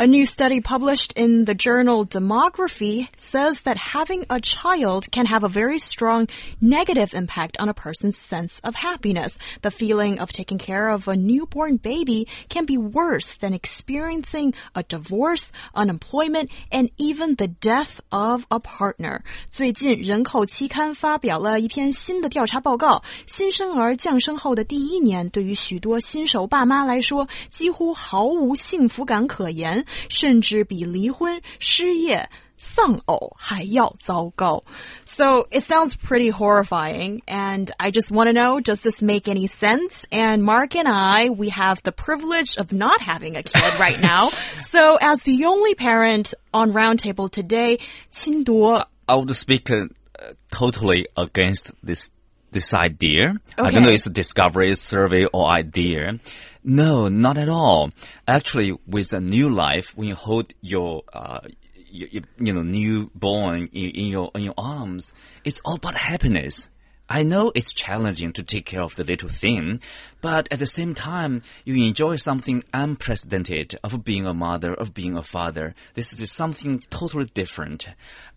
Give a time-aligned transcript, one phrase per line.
[0.00, 5.44] A new study published in the journal Demography says that having a child can have
[5.44, 6.28] a very strong
[6.60, 9.38] negative impact on a person's sense of happiness.
[9.62, 14.82] The feeling of taking care of a newborn baby can be worse than experiencing a
[14.82, 19.22] divorce, unemployment, and even the death of a partner.
[19.48, 23.02] 最近，人口期刊发表了一篇新的调查报告。
[23.26, 29.84] 新生儿降生后的第一年，对于许多新手爸妈来说，几乎毫无幸福感可言。
[30.08, 34.62] 甚至比离婚、失业、丧偶还要糟糕。
[35.04, 40.04] So it sounds pretty horrifying, and I just want to know, does this make any sense?
[40.10, 44.30] And Mark and I, we have the privilege of not having a kid right now.
[44.60, 47.78] so as the only parent on Roundtable today,
[48.12, 48.84] Qinduo.
[49.08, 49.86] I would speak uh,
[50.50, 52.10] totally against this
[52.52, 53.34] this idea.
[53.58, 53.68] Okay.
[53.68, 56.18] I don't know if it's a discovery, survey, or idea.
[56.63, 57.89] No, not at all.
[58.27, 61.39] Actually, with a new life, when you hold your, uh,
[61.73, 65.11] you, you know, newborn in, in your in your arms,
[65.43, 66.69] it's all about happiness.
[67.11, 69.81] I know it's challenging to take care of the little thing,
[70.21, 75.17] but at the same time, you enjoy something unprecedented of being a mother, of being
[75.17, 75.75] a father.
[75.93, 77.85] This is something totally different.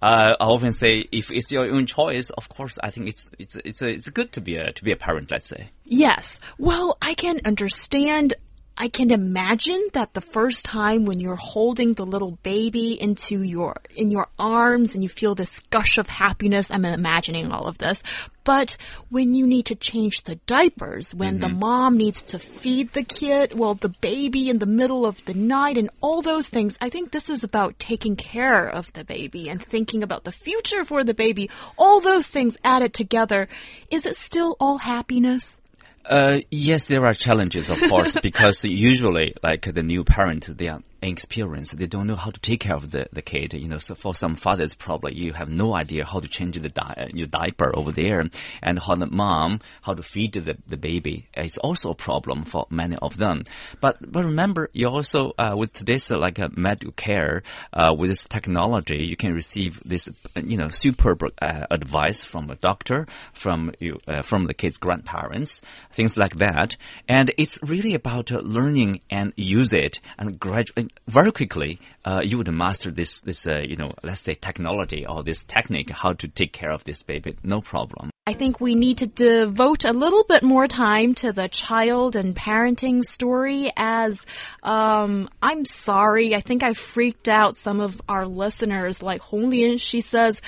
[0.03, 3.55] Uh, I often say, if it's your own choice, of course, I think it's it's
[3.65, 5.31] it's a, it's good to be a to be a parent.
[5.31, 5.71] Let's say.
[5.85, 6.41] Yes.
[6.59, 8.35] Well, I can understand
[8.77, 13.77] I can imagine that the first time when you're holding the little baby into your
[13.95, 18.03] in your arms and you feel this gush of happiness, I'm imagining all of this.
[18.43, 18.77] But
[19.11, 21.41] when you need to change the diapers, when mm -hmm.
[21.41, 21.59] the mm-hmm.
[21.59, 25.79] mom needs to feed the kid, well, the baby in the middle of the night
[25.79, 29.63] and all those things, I think this is about taking care of the baby and
[29.63, 31.49] thinking about the future for the baby.
[31.77, 33.49] All those things added together.
[33.89, 35.57] Is it still all happiness?
[36.05, 40.83] Uh, yes, there are challenges, of course, because usually, like the new parent, they are
[41.05, 41.77] inexperienced.
[41.77, 43.55] They don't know how to take care of the, the kid.
[43.55, 46.69] You know, so for some fathers, probably you have no idea how to change the
[46.69, 48.25] di uh, your diaper over there,
[48.63, 51.29] and how the mom how to feed the, the baby.
[51.35, 53.45] It's also a problem for many of them.
[53.81, 58.11] But but remember, you also uh, with today's uh, like a medical care uh, with
[58.11, 63.07] this technology, you can receive this uh, you know superb uh, advice from a doctor,
[63.33, 65.61] from you from the kid's grandparents,
[65.93, 66.77] things like that.
[67.09, 72.51] And it's really about learning and use it and gradually very quickly, uh, you would
[72.53, 76.53] master this, this, uh, you know, let's say technology or this technique, how to take
[76.53, 78.11] care of this baby, no problem.
[78.27, 82.35] I think we need to devote a little bit more time to the child and
[82.35, 84.25] parenting story as,
[84.63, 89.79] um, I'm sorry, I think I freaked out some of our listeners like Hong Lian.
[89.79, 90.41] She says,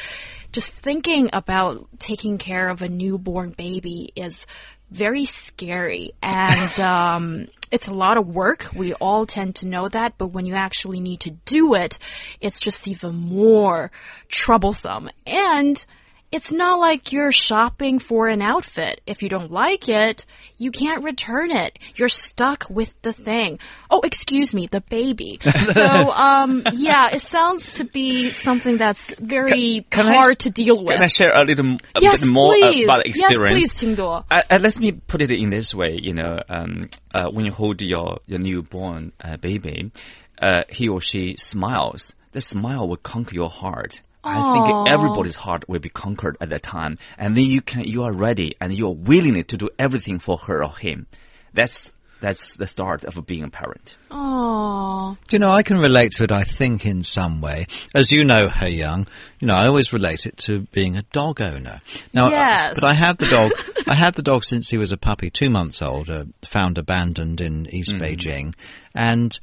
[0.57, 4.47] just thinking about taking care of a newborn baby is
[4.91, 8.71] very scary and um, it's a lot of work.
[8.75, 11.99] We all tend to know that, but when you actually need to do it,
[12.41, 13.91] it's just even more
[14.29, 15.11] troublesome.
[15.27, 15.85] And
[16.33, 19.01] it's not like you're shopping for an outfit.
[19.07, 20.27] If you don't like it,
[20.57, 21.79] you can't return it.
[21.95, 23.59] You're stuck with the thing.
[23.91, 25.39] Oh, excuse me, the baby.
[25.73, 30.51] so, um, yeah, it sounds to be something that's very can, can hard I, to
[30.51, 30.95] deal with.
[30.95, 32.85] Can I share a little a yes, bit more please.
[32.85, 33.61] about experience?
[33.61, 33.99] Yes, please.
[33.99, 35.99] Uh, uh, let me put it in this way.
[36.03, 39.93] You know, um, uh, when you hold your your newborn uh, baby,
[40.41, 42.15] uh, he or she smiles.
[42.33, 46.63] The smile will conquer your heart I think everybody's heart will be conquered at that
[46.63, 50.19] time, and then you can you are ready and you are willing to do everything
[50.19, 51.07] for her or him.
[51.53, 53.97] That's that's the start of being a parent.
[54.11, 55.17] Oh.
[55.31, 57.67] You know, I can relate to it, I think, in some way.
[57.95, 59.07] As you know, He Yang,
[59.39, 61.81] you know, I always relate it to being a dog owner.
[62.15, 62.81] Now, yes.
[62.81, 63.53] but I had the dog,
[63.87, 67.41] I had the dog since he was a puppy, two months old, uh, found abandoned
[67.41, 68.01] in East mm.
[68.01, 68.55] Beijing.
[68.95, 69.39] And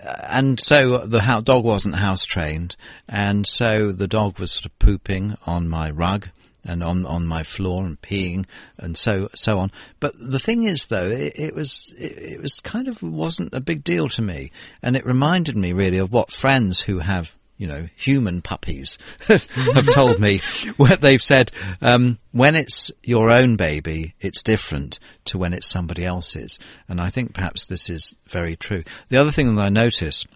[0.00, 2.76] and so the dog wasn't house trained,
[3.08, 6.28] and so the dog was sort of pooping on my rug
[6.64, 8.44] and on on my floor and peeing
[8.78, 9.70] and so so on.
[10.00, 13.60] But the thing is, though, it, it was it, it, was kind of wasn't a
[13.60, 14.50] big deal to me,
[14.82, 18.98] and it reminded me really of what friends who have you know, human puppies
[19.28, 20.42] have told me
[20.76, 21.50] what they've said,
[21.80, 26.58] um, when it's your own baby, it's different to when it's somebody else's.
[26.88, 28.82] And I think perhaps this is very true.
[29.08, 30.26] The other thing that I notice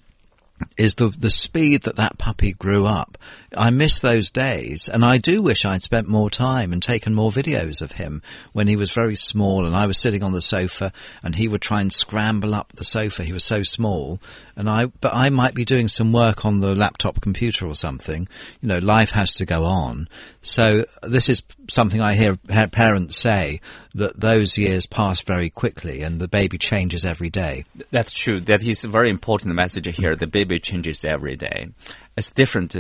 [0.77, 3.19] is the the speed that that puppy grew up.
[3.57, 7.33] I miss those days, and I do wish I'd spent more time and taken more
[7.33, 8.23] videos of him
[8.53, 11.63] when he was very small, and I was sitting on the sofa, and he would
[11.63, 13.25] try and scramble up the sofa.
[13.25, 14.21] He was so small,
[14.61, 18.29] and I but I might be doing some work on the laptop computer or something.
[18.61, 20.07] You know, life has to go on.
[20.43, 23.61] So this is something I hear parents say
[23.95, 27.65] that those years pass very quickly, and the baby changes every day.
[27.91, 28.39] That's true.
[28.39, 30.15] That is a very important message here.
[30.15, 31.71] The baby changes every day.
[32.17, 32.77] It's different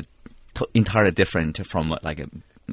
[0.74, 2.20] entirely different from like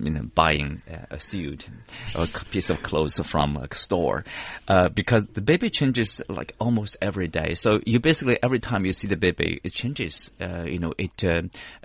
[0.03, 1.67] you know, buying a suit
[2.15, 4.23] or a piece of clothes from a store,
[4.67, 7.53] uh, because the baby changes like almost every day.
[7.53, 10.29] So you basically every time you see the baby, it changes.
[10.39, 11.44] Uh, you know, it uh,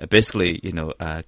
[0.08, 1.22] basically you know uh,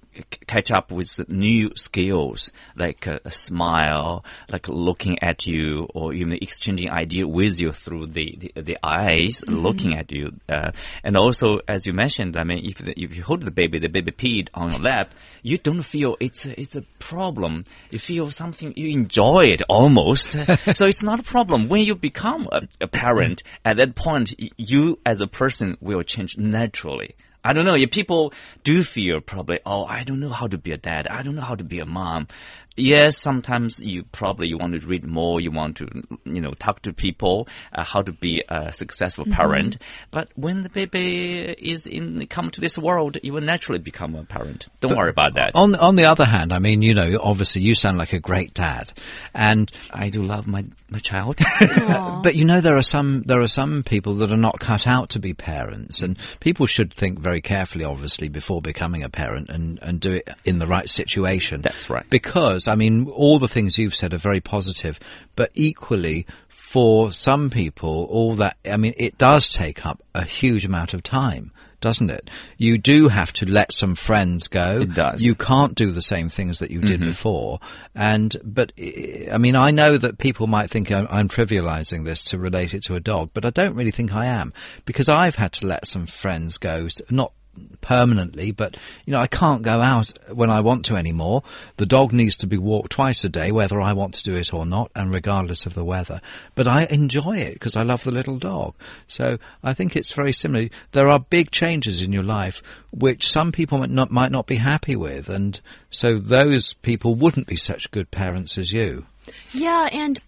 [0.47, 6.33] catch up with new skills like a, a, smile, like looking at you, or even
[6.33, 9.61] exchanging idea with you through the the, the eyes, mm -hmm.
[9.63, 10.31] looking at you.
[10.49, 10.71] Uh,
[11.03, 14.11] and also, as you mentioned, I mean, if if you hold the baby, the baby
[14.11, 17.63] peed on your lap, you don't feel it's it's a problem.
[17.89, 20.31] You feel something, you enjoy it almost.
[20.75, 21.69] so it's not a problem.
[21.69, 26.37] When you become a, a parent, at that point, you as a person will change
[26.37, 27.15] naturally.
[27.43, 27.75] I don't know.
[27.75, 28.33] If people
[28.63, 31.07] do feel probably, oh, I don't know how to be a dad.
[31.07, 32.27] I don't know how to be a mom
[32.75, 35.87] yes, sometimes you probably you want to read more, you want to
[36.25, 39.33] you know talk to people uh, how to be a successful mm-hmm.
[39.33, 39.75] parent.
[39.75, 40.11] Mm -hmm.
[40.11, 44.23] But when the baby is in come to this world, you will naturally become a
[44.23, 44.67] parent.
[44.79, 45.51] Don't but worry about that.
[45.55, 48.53] On on the other hand, I mean, you know, obviously you sound like a great
[48.53, 48.93] dad,
[49.33, 51.37] and I do love my my child.
[52.23, 55.09] but you know, there are some there are some people that are not cut out
[55.09, 59.79] to be parents, and people should think very carefully, obviously, before becoming a parent and
[59.81, 61.61] and do it in the right situation.
[61.61, 62.05] That's right.
[62.09, 64.99] Because I mean, all the things you've said are very positive,
[65.35, 70.65] but equally, for some people, all that, I mean, it does take up a huge
[70.65, 71.51] amount of time
[71.85, 72.31] doesn't it?
[72.57, 74.81] You do have to let some friends go.
[74.81, 75.21] It does.
[75.21, 77.09] You can't do the same things that you did mm-hmm.
[77.09, 77.59] before.
[77.93, 82.39] And, but, I mean, I know that people might think I'm, I'm, trivializing this to
[82.39, 84.51] relate it to a dog, but I don't really think I am
[84.85, 87.33] because I've had to let some friends go, not
[87.81, 91.43] permanently, but you know, I can't go out when I want to anymore.
[91.77, 94.53] The dog needs to be walked twice a day, whether I want to do it
[94.53, 96.21] or not, and regardless of the weather.
[96.55, 98.73] But I enjoy it because I love the little dog.
[99.07, 100.69] So I think it's very similar.
[100.91, 102.61] There are big changes in your life
[102.91, 105.59] which some people might not, might not be happy with, and
[105.91, 109.05] so those people wouldn't be such good parents as you.
[109.51, 110.19] Yeah, and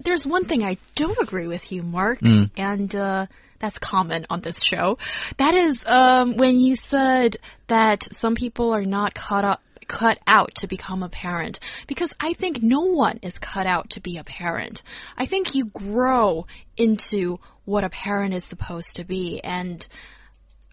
[0.00, 2.50] there's one thing I don't agree with you, Mark, mm.
[2.56, 3.26] and uh,
[3.64, 4.98] that's common on this show.
[5.38, 7.38] That is um, when you said
[7.68, 12.32] that some people are not cut up cut out to become a parent because I
[12.32, 14.82] think no one is cut out to be a parent.
[15.16, 16.46] I think you grow
[16.76, 19.86] into what a parent is supposed to be and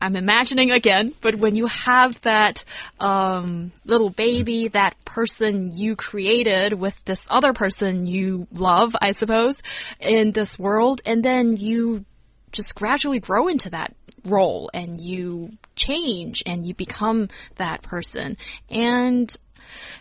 [0.02, 2.66] I'm imagining again, but when you have that
[3.00, 9.62] um, little baby, that person you created with this other person you love, I suppose,
[10.00, 12.04] in this world, and then you
[12.52, 13.96] just gradually grow into that
[14.26, 18.38] role and you change and you become that person.
[18.70, 19.36] And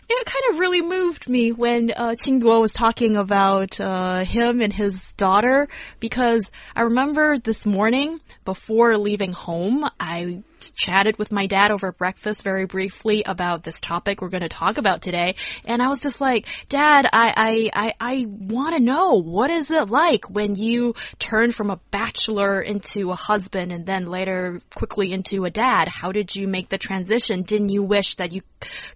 [0.09, 4.73] it kind of really moved me when uh, Qingduo was talking about uh, him and
[4.73, 5.67] his daughter
[5.99, 12.43] because I remember this morning before leaving home, I chatted with my dad over breakfast
[12.43, 15.35] very briefly about this topic we're going to talk about today.
[15.65, 19.71] And I was just like, Dad, I, I, I, I want to know what is
[19.71, 25.11] it like when you turn from a bachelor into a husband and then later quickly
[25.11, 25.87] into a dad?
[25.87, 27.43] How did you make the transition?
[27.43, 28.41] Didn't you wish that you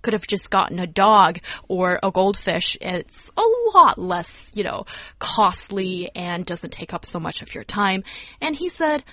[0.01, 2.77] could have just gotten a dog or a goldfish?
[2.81, 3.43] It's a
[3.74, 4.86] lot less, you know,
[5.19, 8.03] costly and doesn't take up so much of your time.
[8.41, 9.03] And he said,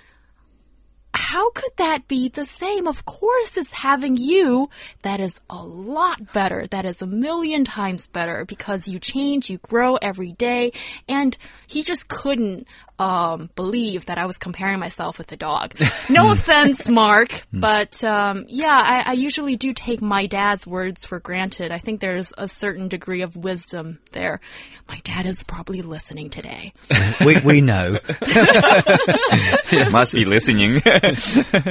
[1.15, 2.87] how could that be the same?
[2.87, 4.71] Of course, it's having you
[5.03, 6.67] that is a lot better.
[6.71, 10.73] That is a million times better because you change, you grow every day.
[11.09, 12.67] And he just couldn't
[12.99, 15.75] um, believe that I was comparing myself with the dog.
[16.09, 17.61] No offense, Mark, hmm.
[17.61, 21.73] but um, yeah, I, I usually do take my dad's words for granted.
[21.73, 24.41] I think there's a certain degree of wisdom there.
[24.89, 26.73] My dad is probably listening today.
[27.25, 27.99] we we know.
[29.73, 30.83] He must be listening.